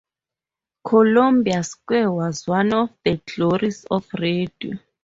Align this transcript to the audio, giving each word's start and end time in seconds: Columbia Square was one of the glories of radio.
Columbia 0.83 1.61
Square 1.61 2.11
was 2.13 2.47
one 2.47 2.73
of 2.73 2.89
the 3.05 3.17
glories 3.17 3.85
of 3.91 4.07
radio. 4.17 4.79